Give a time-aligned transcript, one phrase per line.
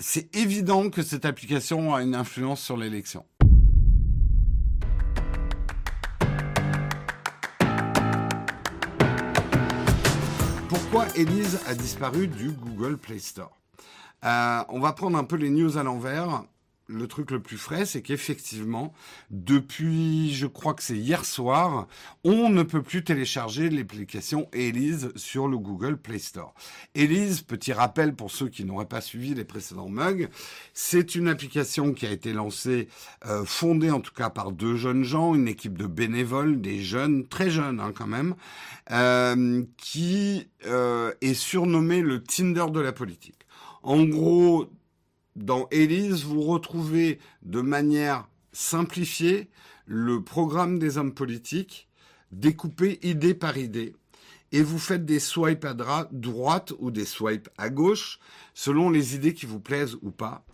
[0.00, 3.24] c'est évident que cette application a une influence sur l'élection.
[10.68, 13.56] Pourquoi Elise a disparu du Google Play Store?
[14.24, 16.44] Euh, On va prendre un peu les news à l'envers
[16.90, 18.92] le truc le plus frais, c'est qu'effectivement,
[19.30, 21.86] depuis, je crois que c'est hier soir,
[22.24, 26.54] on ne peut plus télécharger l'application Elise sur le Google Play Store.
[26.94, 30.28] Elise, petit rappel pour ceux qui n'auraient pas suivi les précédents mugs,
[30.74, 32.88] c'est une application qui a été lancée,
[33.26, 37.26] euh, fondée en tout cas par deux jeunes gens, une équipe de bénévoles, des jeunes,
[37.26, 38.34] très jeunes hein, quand même,
[38.90, 43.46] euh, qui euh, est surnommée le Tinder de la politique.
[43.82, 44.68] En gros,
[45.36, 49.48] dans Elise, vous retrouvez de manière simplifiée
[49.86, 51.88] le programme des hommes politiques,
[52.32, 53.94] découpé idée par idée.
[54.52, 58.18] Et vous faites des swipes à droite ou des swipes à gauche,
[58.54, 60.44] selon les idées qui vous plaisent ou pas.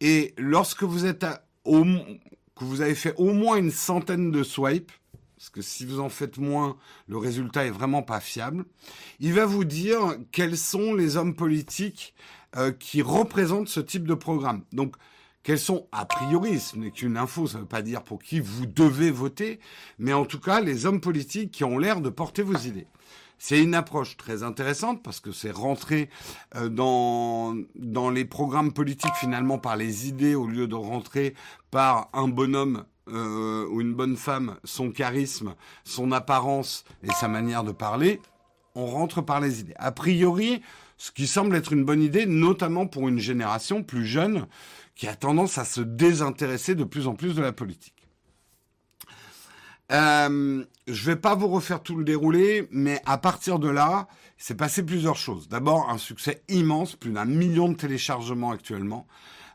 [0.00, 4.92] Et lorsque vous êtes à, que vous avez fait au moins une centaine de swipes,
[5.36, 6.76] parce que si vous en faites moins,
[7.08, 8.64] le résultat est vraiment pas fiable.
[9.18, 12.14] Il va vous dire quels sont les hommes politiques
[12.56, 14.62] euh, qui représentent ce type de programme.
[14.72, 14.96] Donc,
[15.42, 18.38] quels sont, a priori, ce n'est qu'une info, ça ne veut pas dire pour qui
[18.38, 19.58] vous devez voter,
[19.98, 22.86] mais en tout cas, les hommes politiques qui ont l'air de porter vos idées.
[23.38, 26.08] C'est une approche très intéressante parce que c'est rentrer
[26.54, 31.34] euh, dans, dans les programmes politiques finalement par les idées au lieu de rentrer
[31.72, 37.64] par un bonhomme euh, ou une bonne femme, son charisme, son apparence et sa manière
[37.64, 38.20] de parler.
[38.74, 39.74] On rentre par les idées.
[39.76, 40.62] A priori,
[40.96, 44.46] ce qui semble être une bonne idée, notamment pour une génération plus jeune
[44.94, 47.94] qui a tendance à se désintéresser de plus en plus de la politique.
[49.90, 54.54] Euh, je vais pas vous refaire tout le déroulé, mais à partir de là, s'est
[54.54, 55.48] passé plusieurs choses.
[55.48, 59.06] D'abord, un succès immense, plus d'un million de téléchargements actuellement.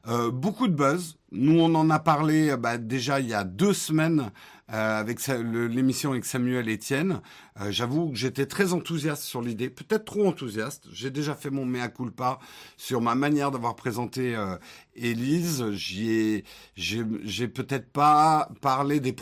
[0.07, 1.17] Euh, beaucoup de buzz.
[1.31, 4.31] Nous, on en a parlé bah, déjà il y a deux semaines
[4.71, 7.21] euh, avec l'émission avec Samuel Etienne.
[7.59, 10.87] Euh, j'avoue que j'étais très enthousiaste sur l'idée, peut-être trop enthousiaste.
[10.91, 12.39] J'ai déjà fait mon mea culpa
[12.77, 14.57] sur ma manière d'avoir présenté euh,
[14.95, 15.71] Élise.
[15.71, 16.43] J'y ai,
[16.75, 19.13] j'ai peut-être pas parlé des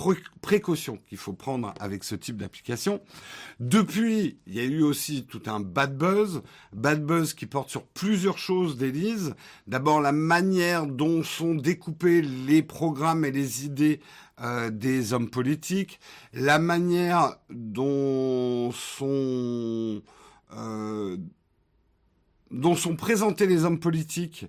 [0.42, 3.02] précautions qu'il faut prendre avec ce type d'application.
[3.60, 6.42] Depuis, il y a eu aussi tout un bad buzz,
[6.74, 9.36] bad buzz qui porte sur plusieurs choses d'Élise.
[9.68, 14.02] D'abord la manière dont sont découpés les programmes et les idées
[14.42, 15.98] euh, des hommes politiques,
[16.34, 18.25] la manière dont
[20.54, 21.18] euh,
[22.52, 24.46] dont sont présentés les hommes politiques,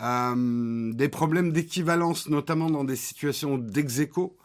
[0.00, 4.36] euh, des problèmes d'équivalence, notamment dans des situations d'exéco,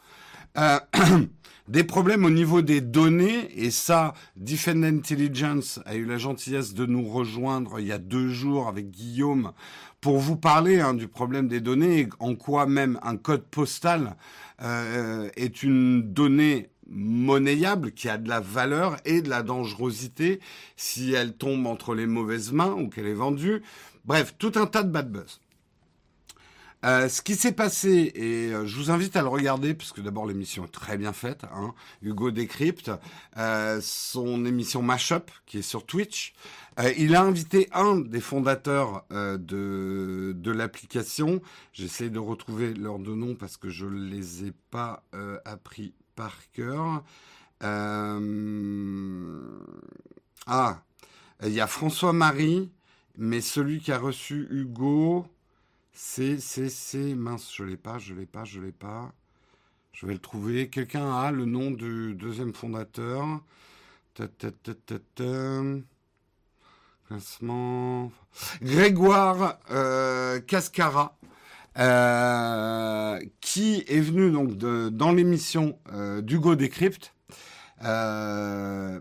[0.58, 0.78] euh,
[1.68, 6.86] des problèmes au niveau des données, et ça, Defend Intelligence a eu la gentillesse de
[6.86, 9.52] nous rejoindre il y a deux jours avec Guillaume
[10.00, 14.16] pour vous parler hein, du problème des données, en quoi même un code postal
[14.62, 20.40] euh, est une donnée monnayable qui a de la valeur et de la dangerosité
[20.76, 23.62] si elle tombe entre les mauvaises mains ou qu'elle est vendue.
[24.04, 25.40] Bref, tout un tas de bad buzz.
[26.84, 30.26] Euh, ce qui s'est passé, et euh, je vous invite à le regarder, puisque d'abord
[30.26, 32.90] l'émission est très bien faite, hein, Hugo décrypte,
[33.36, 36.32] euh, son émission Mashup, qui est sur Twitch.
[36.96, 41.42] Il a invité un des fondateurs de, de l'application.
[41.74, 45.02] J'essaie de retrouver leurs deux noms parce que je ne les ai pas
[45.44, 47.02] appris par cœur.
[50.46, 50.82] Ah,
[51.42, 52.70] il y a François-Marie,
[53.16, 55.26] mais celui qui a reçu Hugo...
[55.92, 59.12] C'est, c'est, c'est, mince, je l'ai pas, je l'ai pas, je l'ai pas.
[59.92, 60.70] Je vais le trouver.
[60.70, 63.42] Quelqu'un a le nom du deuxième fondateur.
[67.06, 68.12] Classement.
[68.62, 71.18] Grégoire euh, Cascara.
[71.80, 77.14] Euh, qui est venu donc dans l'émission euh, d'Hugo Décrypte
[77.84, 79.00] euh,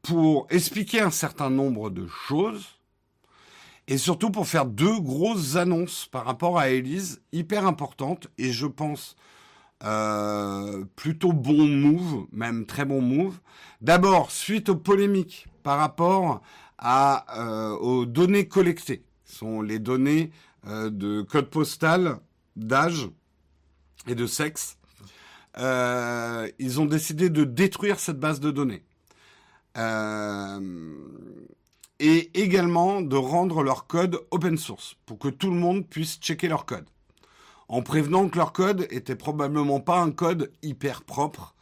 [0.00, 2.78] pour expliquer un certain nombre de choses
[3.86, 8.66] et surtout pour faire deux grosses annonces par rapport à Elise, hyper importantes, et je
[8.66, 9.16] pense
[9.84, 13.40] euh, plutôt bon move, même très bon move.
[13.82, 16.40] D'abord, suite aux polémiques par rapport
[17.80, 20.30] aux données collectées, sont les données
[20.64, 22.20] de code postal,
[22.56, 23.08] d'âge
[24.06, 24.76] et de sexe.
[25.58, 28.84] Euh, ils ont décidé de détruire cette base de données.
[29.76, 30.98] Euh,
[31.98, 36.48] et également de rendre leur code open source pour que tout le monde puisse checker
[36.48, 36.86] leur code.
[37.68, 41.54] En prévenant que leur code était probablement pas un code hyper propre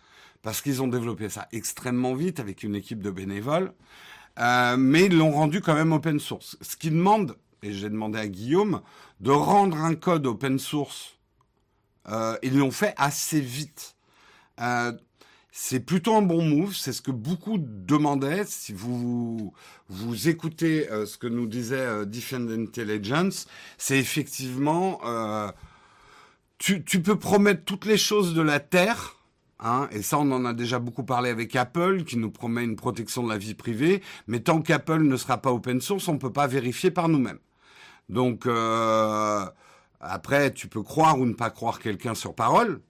[0.43, 3.75] parce qu'ils ont développé ça extrêmement vite avec une équipe de bénévoles,
[4.39, 6.56] euh, mais ils l'ont rendu quand même open source.
[6.62, 8.82] Ce qui demande et j'ai demandé à Guillaume
[9.20, 11.19] de rendre un code open source.
[12.08, 13.96] Euh, ils l'ont fait assez vite.
[14.60, 14.93] Euh,
[15.50, 18.44] c'est plutôt un bon move, c'est ce que beaucoup demandaient.
[18.44, 19.52] Si vous
[19.88, 23.46] vous écoutez euh, ce que nous disait Defend Intelligence,
[23.76, 25.00] c'est effectivement
[26.58, 29.19] tu, tu peux promettre toutes les choses de la terre,
[29.60, 32.76] Hein, et ça, on en a déjà beaucoup parlé avec Apple, qui nous promet une
[32.76, 34.02] protection de la vie privée.
[34.28, 37.40] Mais tant qu'Apple ne sera pas open source, on ne peut pas vérifier par nous-mêmes.
[38.08, 39.46] Donc, euh,
[40.00, 42.81] après, tu peux croire ou ne pas croire quelqu'un sur parole,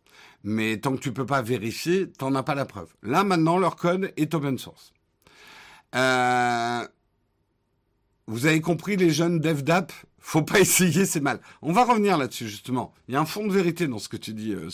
[0.44, 2.92] mais tant que tu peux pas vérifier, t'en as pas la preuve.
[3.02, 4.92] Là, maintenant, leur code est open source.
[5.94, 6.86] Euh,
[8.26, 11.40] vous avez compris, les jeunes dev d'app, faut pas essayer, c'est mal.
[11.62, 12.92] On va revenir là-dessus, justement.
[13.08, 14.68] Il y a un fond de vérité dans ce que tu dis, euh.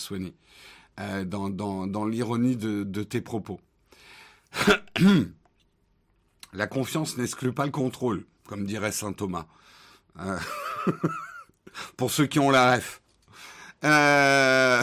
[1.00, 3.60] Euh, dans, l'ironie de, tes propos.
[6.52, 9.46] La confiance n'exclut pas le contrôle, comme dirait saint Thomas.
[10.20, 10.38] Euh,
[11.96, 13.00] pour ceux qui ont la ref.
[13.84, 14.82] Euh,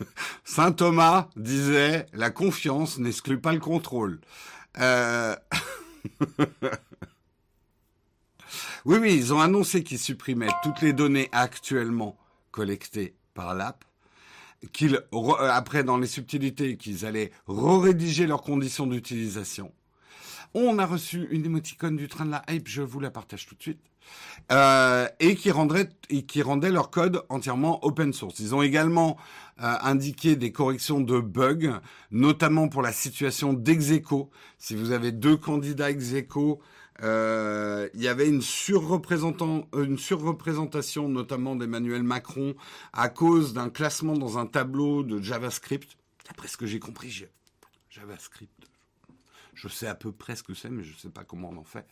[0.44, 4.20] saint Thomas disait la confiance n'exclut pas le contrôle.
[4.78, 5.34] Euh,
[8.84, 12.18] oui, oui, ils ont annoncé qu'ils supprimaient toutes les données actuellement
[12.50, 13.84] collectées par l'app
[14.72, 19.72] qu'ils, euh, après dans les subtilités, qu'ils allaient re-rédiger leurs conditions d'utilisation.
[20.54, 23.54] On a reçu une émoticône du train de la hype, je vous la partage tout
[23.54, 23.80] de suite.
[24.52, 28.38] Euh, et qui rendrait et qui leur code entièrement open source.
[28.38, 29.16] Ils ont également
[29.60, 31.80] euh, indiqué des corrections de bugs,
[32.12, 34.30] notamment pour la situation d'execo.
[34.58, 36.60] Si vous avez deux candidats execo
[37.02, 42.54] euh, il y avait une, une surreprésentation notamment d'Emmanuel Macron
[42.94, 45.98] à cause d'un classement dans un tableau de JavaScript.
[46.26, 47.26] D'après ce que j'ai compris,
[47.90, 48.50] JavaScript.
[49.54, 51.58] Je sais à peu près ce que c'est, mais je ne sais pas comment on
[51.58, 51.86] en fait.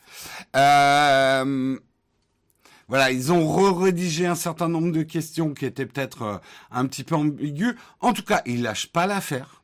[2.89, 6.39] Voilà, ils ont re-rédigé un certain nombre de questions qui étaient peut-être euh,
[6.71, 7.77] un petit peu ambiguës.
[8.01, 9.63] En tout cas, ils lâchent pas l'affaire.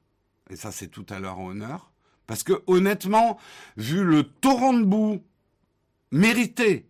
[0.49, 1.91] Et ça, c'est tout à leur honneur.
[2.27, 3.39] Parce que honnêtement,
[3.77, 5.23] vu le torrent de boue
[6.13, 6.87] mérité.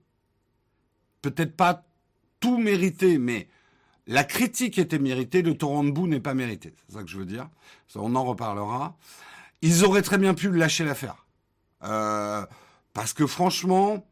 [1.23, 1.85] Peut-être pas
[2.41, 3.49] tout mérité, mais
[4.07, 6.75] la critique était méritée, le torrent de boue n'est pas mérité.
[6.87, 7.49] C'est ça que je veux dire.
[7.95, 8.97] on en reparlera.
[9.63, 11.27] Ils auraient très bien pu lâcher l'affaire.
[11.85, 12.45] Euh,
[12.93, 14.07] parce que franchement,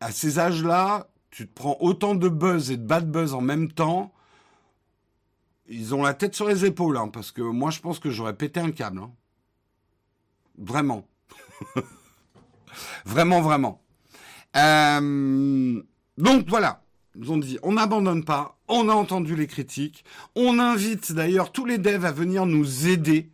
[0.00, 3.70] à ces âges-là, tu te prends autant de buzz et de bad buzz en même
[3.70, 4.12] temps.
[5.68, 8.34] Ils ont la tête sur les épaules, hein, parce que moi je pense que j'aurais
[8.34, 9.00] pété un câble.
[9.00, 9.12] Hein.
[10.56, 11.06] Vraiment.
[13.04, 13.82] Vraiment, vraiment.
[14.56, 15.82] Euh,
[16.16, 16.82] donc voilà,
[17.16, 20.04] ils ont dit, on n'abandonne pas, on a entendu les critiques,
[20.34, 23.30] on invite d'ailleurs tous les devs à venir nous aider,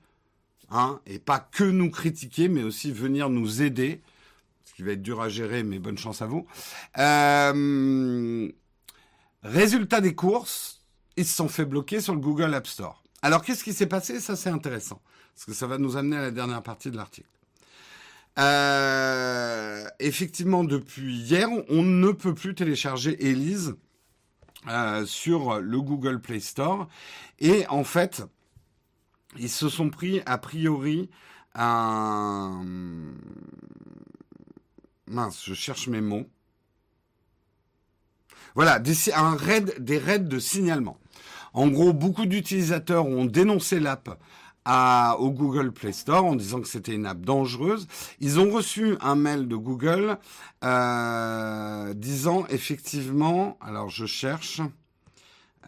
[0.70, 4.00] hein, et pas que nous critiquer, mais aussi venir nous aider,
[4.74, 6.46] qui va être dur à gérer, mais bonne chance à vous.
[6.98, 8.48] Euh,
[9.42, 10.82] résultat des courses,
[11.16, 13.02] ils se sont fait bloquer sur le Google App Store.
[13.22, 14.20] Alors qu'est-ce qui s'est passé?
[14.20, 15.00] Ça c'est intéressant,
[15.34, 17.28] parce que ça va nous amener à la dernière partie de l'article.
[18.38, 23.76] Euh, effectivement, depuis hier, on ne peut plus télécharger Elise
[24.66, 26.88] euh, sur le Google Play Store.
[27.38, 28.24] Et en fait,
[29.38, 31.10] ils se sont pris a priori
[31.54, 32.64] un...
[35.06, 36.26] Mince, je cherche mes mots.
[38.54, 40.98] Voilà, des, un raid, des raids de signalement.
[41.52, 44.18] En gros, beaucoup d'utilisateurs ont dénoncé l'app
[45.18, 47.86] au Google Play Store en disant que c'était une app dangereuse.
[48.20, 50.18] Ils ont reçu un mail de Google
[50.64, 54.62] euh, disant effectivement, alors je cherche,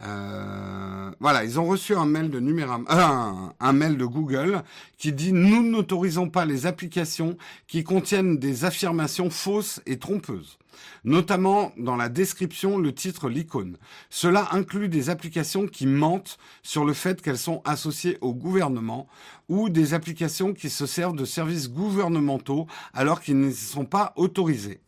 [0.03, 4.63] euh, voilà, ils ont reçu un mail de Numéram, euh, un, mail de Google
[4.97, 7.37] qui dit nous n'autorisons pas les applications
[7.67, 10.57] qui contiennent des affirmations fausses et trompeuses
[11.03, 13.77] notamment dans la description, le titre, l'icône.
[14.09, 19.07] Cela inclut des applications qui mentent sur le fait qu'elles sont associées au gouvernement
[19.49, 24.81] ou des applications qui se servent de services gouvernementaux alors qu'ils ne sont pas autorisés.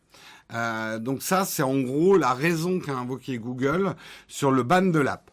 [0.53, 3.96] Euh, donc ça, c'est en gros la raison qu'a invoqué Google
[4.27, 5.32] sur le ban de l'app.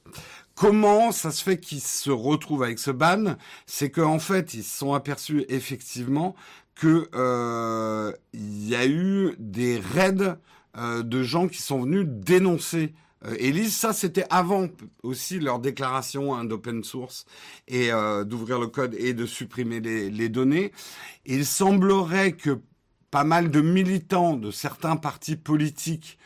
[0.55, 3.37] Comment ça se fait qu'ils se retrouvent avec ce ban?
[3.67, 6.35] C'est qu'en fait, ils se sont aperçus effectivement
[6.75, 10.37] que euh, il y a eu des raids
[10.77, 12.95] euh, de gens qui sont venus dénoncer
[13.25, 13.75] euh, Elise.
[13.75, 14.69] Ça, c'était avant
[15.03, 17.25] aussi leur déclaration hein, d'open source
[17.69, 20.73] et euh, d'ouvrir le code et de supprimer les données.
[21.25, 22.61] Il semblerait que
[23.17, 26.19] pas mal de militants de certains partis politiques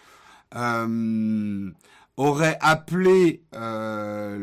[0.56, 1.70] euh,
[2.16, 4.36] auraient appelé euh,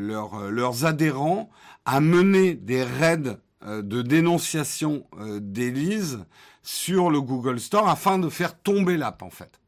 [0.49, 1.49] leurs adhérents
[1.83, 5.05] à mener des raids euh, de dénonciation
[5.41, 6.25] d'Élise
[6.63, 9.59] sur le Google Store afin de faire tomber l'app en fait.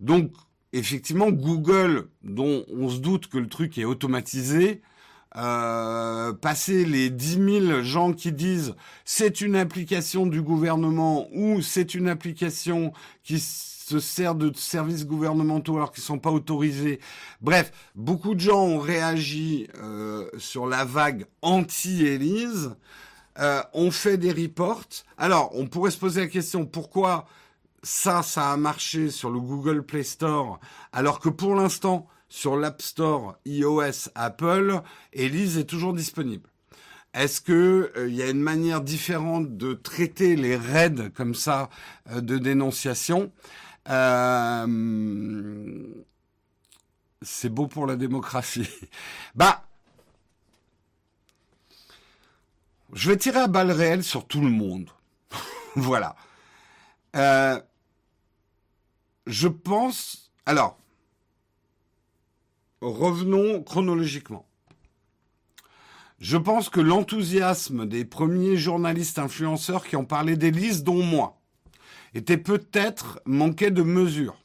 [0.00, 0.32] Donc,
[0.72, 4.82] effectivement, Google, dont on se doute que le truc est automatisé,
[5.36, 8.74] euh, passer les 10 000 gens qui disent
[9.04, 15.76] c'est une application du gouvernement ou c'est une application qui se sert de services gouvernementaux
[15.76, 17.00] alors qu'ils sont pas autorisés.
[17.40, 22.74] Bref, beaucoup de gens ont réagi euh, sur la vague anti-Élise.
[23.38, 24.88] Euh, on fait des reports.
[25.18, 27.26] Alors, on pourrait se poser la question pourquoi
[27.82, 30.58] ça, ça a marché sur le Google Play Store,
[30.92, 34.80] alors que pour l'instant, sur l'App Store iOS Apple,
[35.12, 36.48] Elise est toujours disponible.
[37.16, 41.70] Est-ce que il euh, y a une manière différente de traiter les raids comme ça
[42.10, 43.32] euh, de dénonciation?
[43.88, 44.66] Euh,
[47.22, 48.68] C'est beau pour la démocratie.
[49.34, 49.64] bah,
[52.92, 54.90] je vais tirer à balles réelles sur tout le monde.
[55.74, 56.16] voilà.
[59.26, 60.32] je pense.
[60.44, 60.78] Alors,
[62.80, 64.46] revenons chronologiquement.
[66.18, 71.38] Je pense que l'enthousiasme des premiers journalistes influenceurs qui ont parlé d'Élise, dont moi,
[72.14, 74.36] était peut-être manqué de mesure.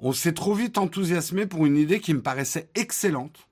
[0.00, 3.48] On s'est trop vite enthousiasmé pour une idée qui me paraissait excellente.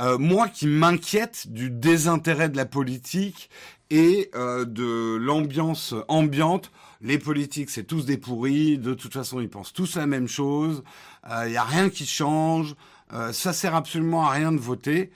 [0.00, 3.50] Euh, moi qui m'inquiète du désintérêt de la politique
[3.90, 6.70] et euh, de l'ambiance ambiante
[7.02, 10.84] les politiques, c'est tous des pourris, de toute façon, ils pensent tous la même chose,
[11.24, 12.74] il euh, n'y a rien qui change,
[13.12, 15.12] euh, ça sert absolument à rien de voter.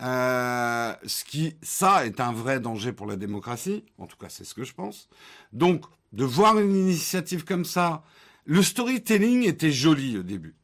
[0.00, 4.44] Euh, ce qui, ça, est un vrai danger pour la démocratie, en tout cas, c'est
[4.44, 5.08] ce que je pense.
[5.52, 8.02] Donc, de voir une initiative comme ça,
[8.46, 10.54] le storytelling était joli au début.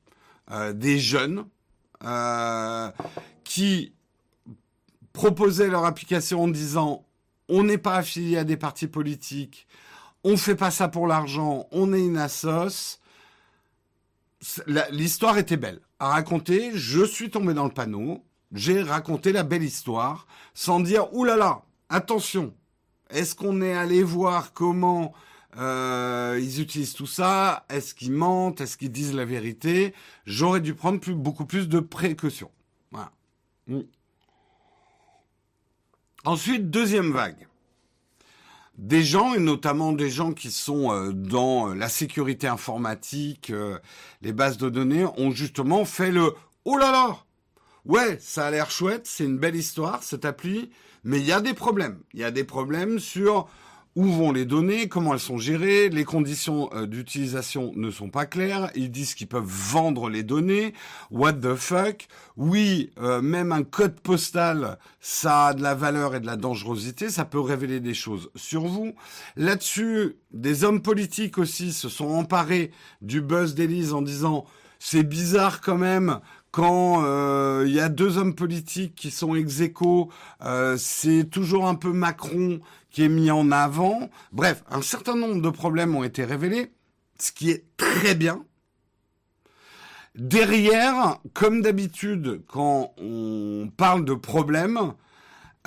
[0.74, 1.44] Des jeunes
[3.44, 3.92] qui
[5.12, 7.04] proposaient leur application en disant
[7.48, 9.66] on n'est pas affilié à des partis politiques,
[10.24, 13.00] on fait pas ça pour l'argent, on est une assos.
[14.90, 16.70] L'histoire était belle à raconter.
[16.74, 18.24] Je suis tombé dans le panneau.
[18.52, 22.54] J'ai raconté la belle histoire sans dire oulala, là attention.
[23.10, 25.12] Est-ce qu'on est allé voir comment
[25.56, 27.64] euh, ils utilisent tout ça?
[27.68, 28.60] Est-ce qu'ils mentent?
[28.60, 29.94] Est-ce qu'ils disent la vérité?
[30.26, 32.50] J'aurais dû prendre beaucoup plus de précautions.
[32.90, 33.12] Voilà.
[33.68, 33.80] Mm.
[36.24, 37.46] Ensuite, deuxième vague
[38.78, 43.78] des gens, et notamment des gens qui sont euh, dans euh, la sécurité informatique, euh,
[44.22, 46.22] les bases de données, ont justement fait le⁇
[46.64, 47.18] Oh là là
[47.84, 50.70] Ouais, ça a l'air chouette, c'est une belle histoire, cette appli,
[51.04, 52.00] mais il y a des problèmes.
[52.12, 53.48] Il y a des problèmes sur
[53.96, 58.26] où vont les données, comment elles sont gérées, les conditions euh, d'utilisation ne sont pas
[58.26, 60.74] claires, ils disent qu'ils peuvent vendre les données,
[61.10, 66.20] what the fuck, oui, euh, même un code postal, ça a de la valeur et
[66.20, 68.92] de la dangerosité, ça peut révéler des choses sur vous.
[69.34, 74.44] Là-dessus, des hommes politiques aussi se sont emparés du buzz d'Élise en disant
[74.78, 79.62] c'est bizarre quand même quand il euh, y a deux hommes politiques qui sont ex
[80.76, 82.60] c'est toujours un peu Macron
[82.96, 84.08] qui est mis en avant.
[84.32, 86.72] Bref, un certain nombre de problèmes ont été révélés,
[87.18, 88.42] ce qui est très bien.
[90.14, 94.94] Derrière, comme d'habitude, quand on parle de problèmes,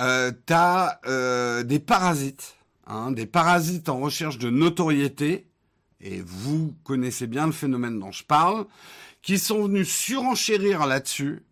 [0.00, 2.56] euh, t'as euh, des parasites,
[2.88, 5.46] hein, des parasites en recherche de notoriété,
[6.00, 8.66] et vous connaissez bien le phénomène dont je parle,
[9.22, 11.44] qui sont venus surenchérir là-dessus,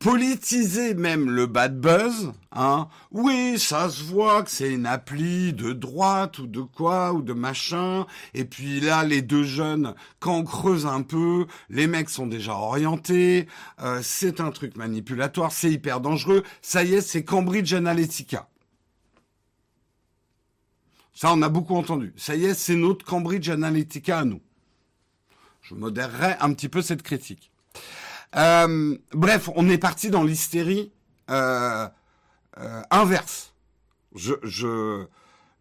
[0.00, 2.88] politiser même le bad buzz, hein.
[3.10, 7.34] Oui, ça se voit que c'est une appli de droite ou de quoi ou de
[7.34, 8.06] machin.
[8.32, 12.54] Et puis là, les deux jeunes, quand on creuse un peu, les mecs sont déjà
[12.54, 13.46] orientés.
[13.82, 16.44] Euh, c'est un truc manipulatoire, c'est hyper dangereux.
[16.62, 18.48] Ça y est, c'est Cambridge Analytica.
[21.12, 22.14] Ça, on a beaucoup entendu.
[22.16, 24.40] Ça y est, c'est notre Cambridge Analytica à nous.
[25.60, 27.50] Je modérerai un petit peu cette critique.
[28.36, 30.92] Euh, bref, on est parti dans l'hystérie
[31.30, 31.88] euh,
[32.58, 33.54] euh, inverse.
[34.14, 35.06] Je, je,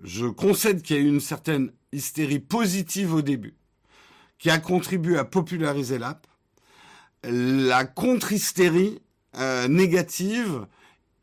[0.04, 3.56] je concède qu'il y a eu une certaine hystérie positive au début,
[4.38, 6.28] qui a contribué à populariser l'app.
[7.24, 9.02] La contre-hystérie
[9.36, 10.66] euh, négative,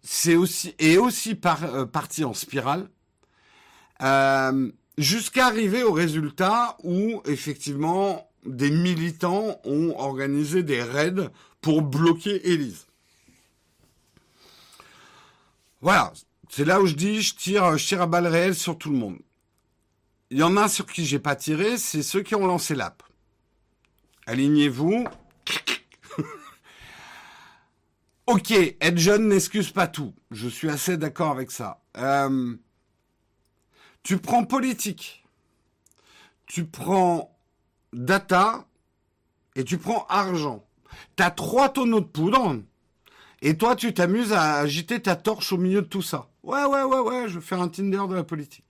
[0.02, 2.88] c'est aussi est aussi par, euh, partie en spirale.
[4.98, 12.86] Jusqu'à arriver au résultat où effectivement des militants ont organisé des raids pour bloquer Élise.
[15.80, 16.12] Voilà,
[16.48, 18.96] c'est là où je dis je tire, je tire à balles réelles sur tout le
[18.96, 19.18] monde.
[20.30, 23.02] Il y en a sur qui j'ai pas tiré, c'est ceux qui ont lancé l'app.
[24.26, 25.06] Alignez-vous.
[28.26, 30.14] ok, être jeune n'excuse pas tout.
[30.30, 31.80] Je suis assez d'accord avec ça.
[31.96, 32.56] Euh,
[34.02, 35.22] tu prends politique
[36.46, 37.35] tu prends
[37.92, 38.66] data
[39.54, 40.64] et tu prends argent.
[41.16, 42.56] Tu as trois tonneaux de poudre
[43.42, 46.28] et toi, tu t'amuses à agiter ta torche au milieu de tout ça.
[46.42, 48.64] Ouais, ouais, ouais, ouais, je vais faire un Tinder de la politique.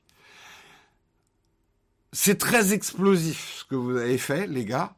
[2.13, 4.95] C'est très explosif ce que vous avez fait, les gars.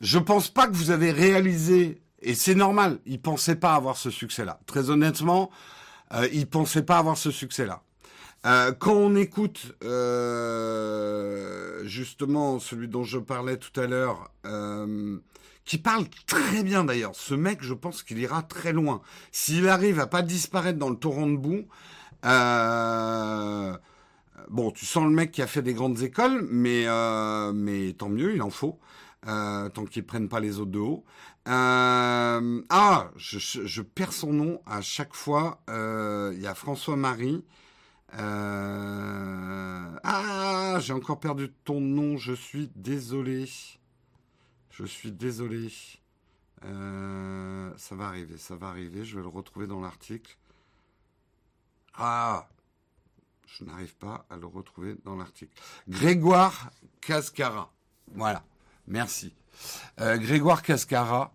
[0.00, 4.10] Je pense pas que vous avez réalisé, et c'est normal, ils pensaient pas avoir ce
[4.10, 4.60] succès-là.
[4.66, 5.50] Très honnêtement,
[6.12, 7.82] euh, ils pensaient pas avoir ce succès-là.
[8.46, 15.18] Euh, quand on écoute euh, justement celui dont je parlais tout à l'heure, euh,
[15.66, 19.02] qui parle très bien d'ailleurs, ce mec, je pense qu'il ira très loin.
[19.30, 21.66] S'il arrive à pas disparaître dans le torrent de boue,
[22.24, 23.76] euh,
[24.48, 28.08] bon, tu sens le mec qui a fait des grandes écoles, mais euh, mais tant
[28.08, 28.78] mieux, il en faut.
[29.26, 31.04] Tant qu'ils prennent pas les autres de haut.
[31.44, 32.40] Ah,
[33.16, 35.60] je, je, je, perds son nom à chaque fois.
[35.68, 37.44] Il y a François Marie.
[38.18, 42.16] Euh, ah, j'ai encore perdu ton nom.
[42.16, 43.48] Je suis désolé.
[44.70, 45.72] Je suis désolé.
[46.64, 49.04] Euh, ça va arriver, ça va arriver.
[49.04, 50.36] Je vais le retrouver dans l'article.
[51.94, 52.48] Ah,
[53.46, 55.52] je n'arrive pas à le retrouver dans l'article.
[55.88, 57.72] Grégoire Cascara.
[58.14, 58.44] Voilà.
[58.86, 59.34] Merci.
[60.00, 61.34] Euh, Grégoire Cascara.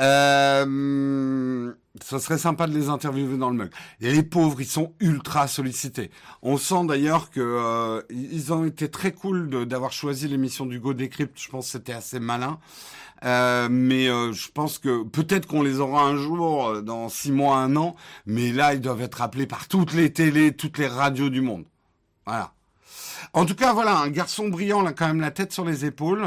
[0.00, 1.72] Euh,
[2.02, 3.70] ce serait sympa de les interviewer dans le mug.
[4.00, 6.10] Et les pauvres, ils sont ultra sollicités.
[6.42, 10.94] On sent d'ailleurs que euh, ils ont été très cool d'avoir choisi l'émission du Go
[10.94, 11.38] Decrypt.
[11.38, 12.58] Je pense que c'était assez malin.
[13.24, 17.30] Euh, mais euh, je pense que peut-être qu'on les aura un jour, euh, dans six
[17.30, 17.94] mois, un an.
[18.26, 21.64] Mais là, ils doivent être appelés par toutes les télés, toutes les radios du monde.
[22.26, 22.52] Voilà.
[23.32, 26.24] En tout cas, voilà, un garçon brillant, là, quand même la tête sur les épaules.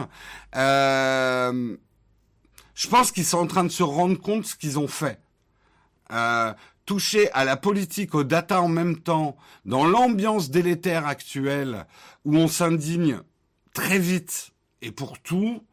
[0.56, 1.76] Euh,
[2.76, 5.20] je pense qu'ils sont en train de se rendre compte de ce qu'ils ont fait.
[6.12, 6.54] Euh,
[6.86, 11.88] toucher à la politique, aux data en même temps, dans l'ambiance délétère actuelle,
[12.26, 13.22] où on s'indigne
[13.74, 14.52] très vite
[14.82, 15.64] et pour tout,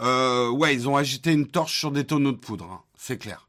[0.00, 3.46] euh, ouais, ils ont agité une torche sur des tonneaux de poudre, hein, c'est clair.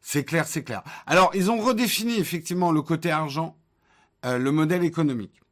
[0.00, 0.82] C'est clair, c'est clair.
[1.06, 3.56] Alors, ils ont redéfini effectivement le côté argent,
[4.24, 5.42] euh, le modèle économique.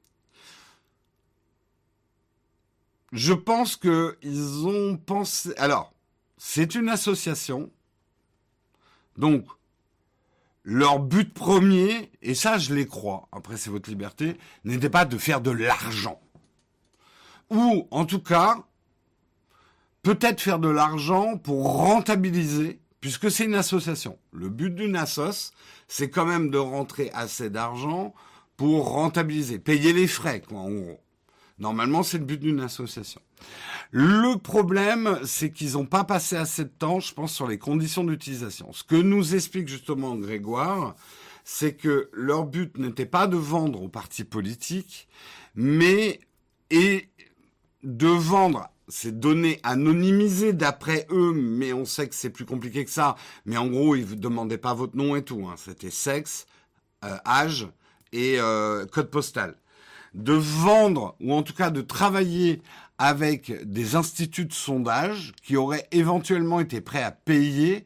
[3.14, 5.54] Je pense que ils ont pensé.
[5.56, 5.94] Alors,
[6.36, 7.70] c'est une association,
[9.16, 9.46] donc
[10.64, 15.16] leur but premier, et ça je les crois, après c'est votre liberté, n'était pas de
[15.16, 16.20] faire de l'argent.
[17.50, 18.64] Ou en tout cas,
[20.02, 24.18] peut-être faire de l'argent pour rentabiliser, puisque c'est une association.
[24.32, 25.52] Le but d'une assoce,
[25.86, 28.12] c'est quand même de rentrer assez d'argent
[28.56, 31.03] pour rentabiliser, payer les frais, quoi, en gros.
[31.64, 33.22] Normalement, c'est le but d'une association.
[33.90, 38.04] Le problème, c'est qu'ils n'ont pas passé assez de temps, je pense, sur les conditions
[38.04, 38.70] d'utilisation.
[38.74, 40.94] Ce que nous explique justement Grégoire,
[41.42, 45.08] c'est que leur but n'était pas de vendre aux partis politiques,
[45.54, 46.20] mais
[46.68, 47.08] et
[47.82, 52.90] de vendre ces données anonymisées d'après eux, mais on sait que c'est plus compliqué que
[52.90, 53.16] ça.
[53.46, 55.48] Mais en gros, ils ne demandaient pas votre nom et tout.
[55.48, 55.54] Hein.
[55.56, 56.44] C'était sexe,
[57.06, 57.66] euh, âge
[58.12, 59.56] et euh, code postal
[60.14, 62.62] de vendre, ou en tout cas de travailler
[62.98, 67.84] avec des instituts de sondage qui auraient éventuellement été prêts à payer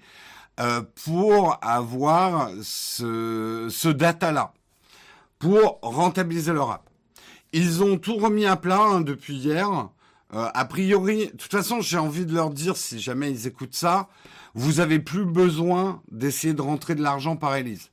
[0.61, 4.53] euh, pour avoir ce, ce data-là,
[5.39, 6.91] pour rentabiliser leur app.
[7.53, 9.89] Ils ont tout remis à plat hein, depuis hier.
[10.35, 13.75] Euh, a priori, de toute façon, j'ai envie de leur dire, si jamais ils écoutent
[13.75, 14.09] ça,
[14.55, 17.91] vous avez plus besoin d'essayer de rentrer de l'argent par Elise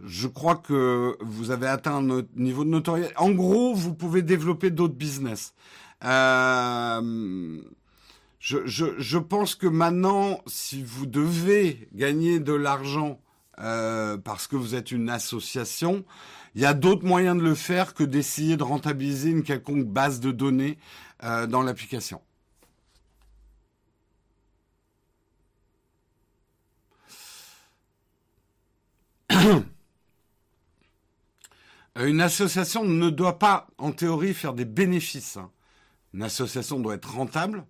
[0.00, 3.12] je crois que vous avez atteint un niveau de notoriété.
[3.16, 5.54] En gros, vous pouvez développer d'autres business.
[6.04, 7.60] Euh,
[8.40, 13.20] je, pense que maintenant, si vous devez gagner de l'argent
[13.58, 16.04] euh, parce que vous êtes une association,
[16.54, 20.20] il y a d'autres moyens de le faire que d'essayer de rentabiliser une quelconque base
[20.20, 20.78] de données
[21.22, 22.20] euh, dans l'application.
[29.32, 29.60] Euh,
[31.96, 35.36] une association ne doit pas, en théorie, faire des bénéfices.
[35.36, 35.50] Hein.
[36.12, 37.64] Une association doit être rentable.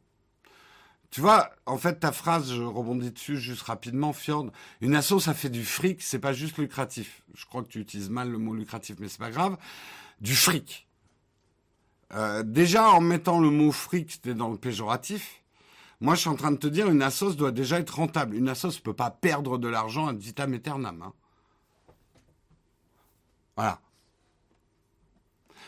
[1.11, 4.51] Tu vois, en fait, ta phrase, je rebondis dessus juste rapidement, Fjord.
[4.81, 7.23] Une asso, ça fait du fric, c'est pas juste lucratif.
[7.35, 9.57] Je crois que tu utilises mal le mot lucratif, mais c'est pas grave.
[10.21, 10.89] Du fric.
[12.15, 15.45] Euh, déjà, en mettant le mot fric, t'es dans le péjoratif.
[16.01, 18.35] Moi, je suis en train de te dire, une assoce doit déjà être rentable.
[18.35, 21.01] Une assoce peut pas perdre de l'argent à vitam aeternam.
[21.01, 21.13] Hein.
[23.57, 23.81] Voilà.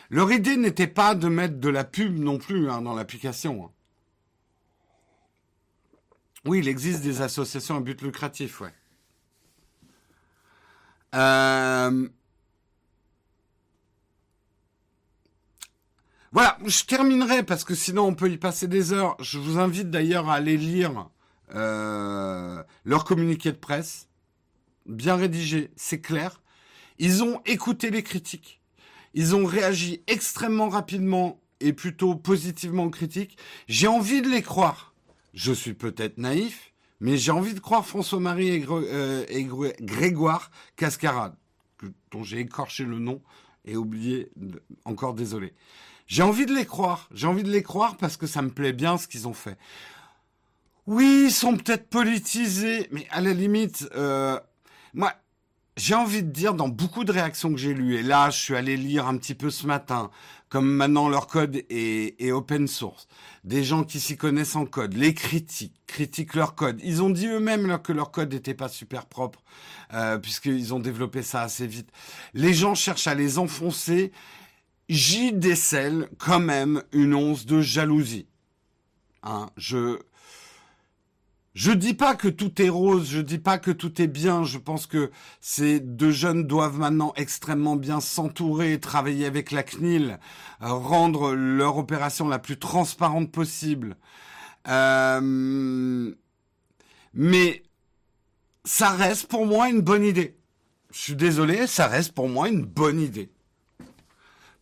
[0.09, 3.65] Leur idée n'était pas de mettre de la pub non plus hein, dans l'application.
[3.65, 3.71] Hein.
[6.45, 8.73] Oui, il existe des associations à but lucratif, ouais.
[11.15, 12.07] Euh...
[16.31, 19.15] Voilà, je terminerai parce que sinon on peut y passer des heures.
[19.19, 21.09] Je vous invite d'ailleurs à aller lire
[21.55, 24.07] euh, leur communiqué de presse,
[24.85, 26.41] bien rédigé, c'est clair.
[26.99, 28.61] Ils ont écouté les critiques,
[29.13, 33.37] ils ont réagi extrêmement rapidement et plutôt positivement critiques.
[33.67, 34.93] J'ai envie de les croire.
[35.33, 41.35] Je suis peut-être naïf, mais j'ai envie de croire François-Marie et, euh, Grégoire Cascarade,
[42.11, 43.21] dont j'ai écorché le nom
[43.65, 44.31] et oublié,
[44.85, 45.53] encore désolé.
[46.07, 47.09] J'ai envie de les croire.
[47.13, 49.57] J'ai envie de les croire parce que ça me plaît bien ce qu'ils ont fait.
[50.87, 54.39] Oui, ils sont peut-être politisés, mais à la limite, euh,
[54.93, 55.13] moi,
[55.77, 58.55] j'ai envie de dire dans beaucoup de réactions que j'ai lues, et là, je suis
[58.55, 60.11] allé lire un petit peu ce matin,
[60.49, 63.07] comme maintenant leur code est, open source,
[63.43, 66.79] des gens qui s'y connaissent en code, les critiques, critiquent leur code.
[66.83, 69.43] Ils ont dit eux-mêmes que leur code n'était pas super propre,
[69.93, 71.89] euh, puisqu'ils ont développé ça assez vite.
[72.33, 74.11] Les gens cherchent à les enfoncer
[74.89, 78.27] j'y décèle quand même une once de jalousie.
[79.23, 79.99] Hein, je
[81.57, 84.43] je dis pas que tout est rose, je dis pas que tout est bien.
[84.43, 85.09] Je pense que
[85.41, 90.19] ces deux jeunes doivent maintenant extrêmement bien s'entourer, travailler avec la CNIL,
[90.61, 93.97] euh, rendre leur opération la plus transparente possible.
[94.67, 96.13] Euh,
[97.15, 97.63] mais
[98.63, 100.37] ça reste pour moi une bonne idée.
[100.91, 103.31] Je suis désolé, ça reste pour moi une bonne idée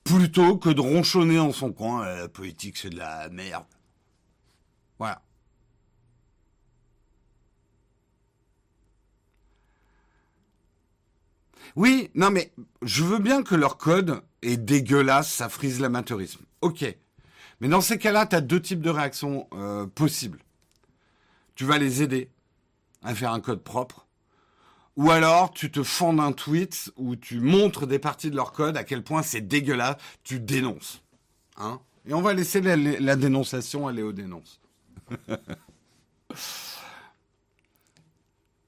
[0.05, 2.05] plutôt que de ronchonner en son coin.
[2.05, 3.65] La politique, c'est de la merde.
[4.97, 5.24] Voilà.
[11.75, 16.43] Oui, non mais je veux bien que leur code est dégueulasse, ça frise l'amateurisme.
[16.61, 16.85] Ok.
[17.61, 20.39] Mais dans ces cas-là, tu as deux types de réactions euh, possibles.
[21.55, 22.29] Tu vas les aider
[23.03, 24.05] à faire un code propre
[24.97, 28.77] ou alors, tu te fends d'un tweet où tu montres des parties de leur code,
[28.77, 31.03] à quel point c'est dégueulasse, tu dénonces.
[31.57, 34.61] Hein Et on va laisser la, dénonciation aller aux dénonces.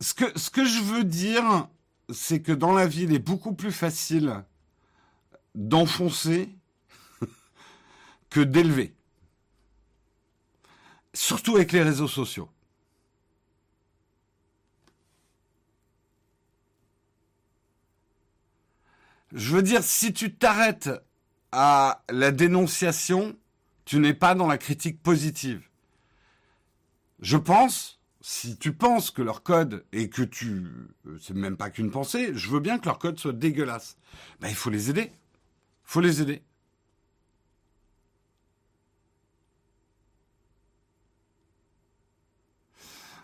[0.01, 1.69] ce, que, ce que je veux dire,
[2.09, 4.43] c'est que dans la vie, il est beaucoup plus facile
[5.55, 6.49] d'enfoncer
[8.29, 8.93] que d'élever.
[11.13, 12.49] Surtout avec les réseaux sociaux.
[19.33, 20.89] Je veux dire, si tu t'arrêtes
[21.51, 23.35] à la dénonciation,
[23.83, 25.67] tu n'es pas dans la critique positive.
[27.19, 30.65] Je pense, si tu penses que leur code et que tu,
[31.21, 33.97] c'est même pas qu'une pensée, je veux bien que leur code soit dégueulasse.
[34.41, 35.11] Ben, il faut les aider.
[35.11, 36.41] Il faut les aider.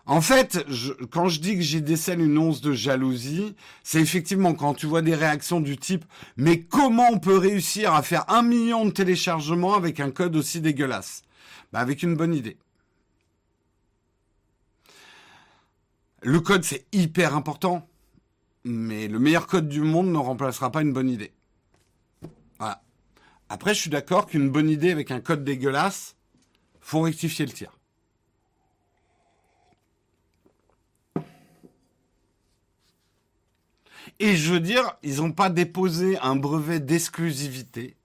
[0.06, 0.66] En fait,
[1.12, 5.02] quand je dis que j'y décèle une once de jalousie, c'est effectivement quand tu vois
[5.02, 6.04] des réactions du type
[6.38, 10.60] «Mais comment on peut réussir à faire un million de téléchargements avec un code aussi
[10.60, 11.24] dégueulasse?
[11.72, 12.58] Ben, Avec une bonne idée.
[16.26, 17.86] Le code, c'est hyper important,
[18.64, 21.34] mais le meilleur code du monde ne remplacera pas une bonne idée.
[22.60, 22.82] Voilà.
[23.50, 26.16] Après, je suis d'accord qu'une bonne idée avec un code dégueulasse,
[26.80, 27.78] faut rectifier le tir.
[34.20, 37.98] Et je veux dire, ils n'ont pas déposé un brevet d'exclusivité.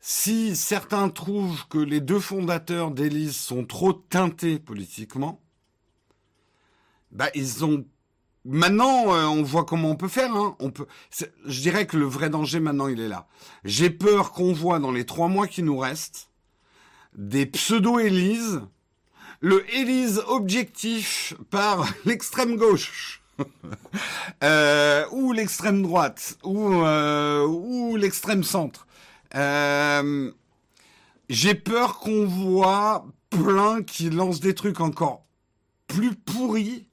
[0.00, 5.40] Si certains trouvent que les deux fondateurs d'Élise sont trop teintés politiquement,
[7.14, 7.84] bah ils ont.
[8.44, 10.34] Maintenant, euh, on voit comment on peut faire.
[10.34, 10.56] Hein.
[10.58, 10.86] On peut.
[11.46, 13.26] Je dirais que le vrai danger maintenant, il est là.
[13.64, 16.28] J'ai peur qu'on voit dans les trois mois qui nous restent
[17.14, 18.60] des pseudo-Élise,
[19.40, 23.22] le Élise objectif par l'extrême gauche
[24.44, 28.86] euh, ou l'extrême droite, ou, euh, ou l'extrême centre.
[31.30, 35.24] J'ai peur qu'on voit plein qui lancent des trucs encore
[35.86, 36.86] plus pourris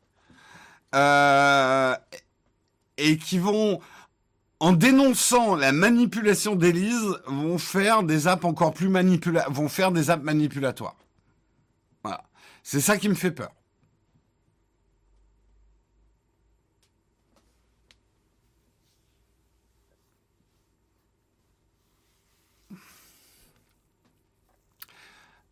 [2.98, 3.80] et qui vont,
[4.60, 10.10] en dénonçant la manipulation d'Élise, vont faire des apps encore plus manipula vont faire des
[10.10, 10.98] apps manipulatoires.
[12.04, 12.24] Voilà.
[12.64, 13.52] C'est ça qui me fait peur.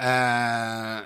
[0.02, 1.06] Euh,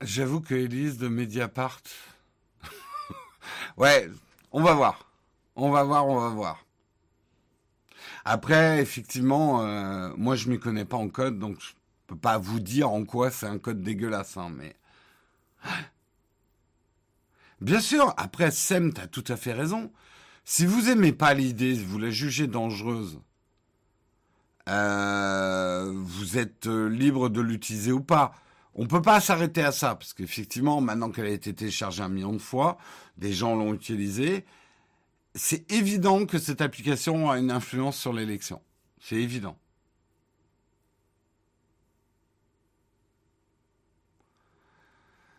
[0.00, 1.82] j'avoue que Elise de Mediapart.
[3.76, 4.08] ouais,
[4.52, 5.10] on va voir.
[5.56, 6.64] On va voir, on va voir.
[8.24, 11.72] Après, effectivement, euh, moi je m'y connais pas en code, donc je
[12.06, 14.76] peux pas vous dire en quoi c'est un code dégueulasse, hein, mais.
[17.60, 19.90] Bien sûr, après, Sem, tu as tout à fait raison
[20.44, 23.18] Si vous aimez pas l'idée, vous la jugez dangereuse,
[24.68, 28.34] euh, vous êtes euh, libre de l'utiliser ou pas.
[28.74, 32.32] On peut pas s'arrêter à ça, parce qu'effectivement, maintenant qu'elle a été téléchargée un million
[32.32, 32.78] de fois,
[33.16, 34.44] des gens l'ont utilisée.
[35.34, 38.60] C'est évident que cette application a une influence sur l'élection.
[39.00, 39.58] C'est évident.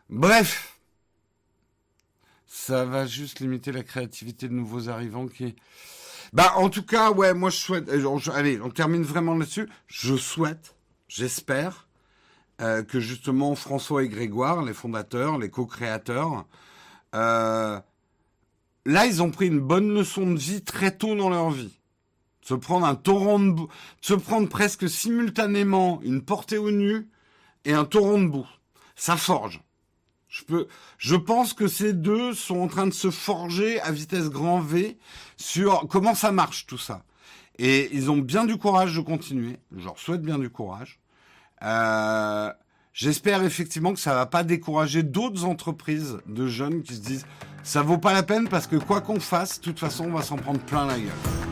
[0.09, 0.79] Bref,
[2.47, 5.55] ça va juste limiter la créativité de nouveaux arrivants qui.
[6.33, 7.89] Bah, en tout cas, ouais, moi je souhaite.
[7.89, 9.69] Euh, allez, on termine vraiment là-dessus.
[9.87, 10.75] Je souhaite,
[11.07, 11.87] j'espère,
[12.61, 16.45] euh, que justement François et Grégoire, les fondateurs, les co-créateurs,
[17.15, 17.79] euh,
[18.85, 21.79] là, ils ont pris une bonne leçon de vie très tôt dans leur vie.
[22.41, 23.69] Se prendre un torrent de boue,
[24.01, 27.07] se prendre presque simultanément une portée au nu
[27.65, 28.47] et un torrent de boue.
[28.95, 29.61] Ça forge.
[30.27, 30.67] Je peux,
[30.97, 34.97] je pense que ces deux sont en train de se forger à vitesse grand V
[35.37, 37.03] sur comment ça marche tout ça.
[37.57, 39.57] Et ils ont bien du courage de continuer.
[39.75, 40.99] Je leur souhaite bien du courage.
[41.63, 42.51] Euh,
[42.99, 47.25] J'espère effectivement que ça va pas décourager d'autres entreprises de jeunes qui se disent
[47.63, 50.21] ça vaut pas la peine parce que quoi qu'on fasse, de toute façon, on va
[50.21, 51.48] s'en prendre plein la gueule.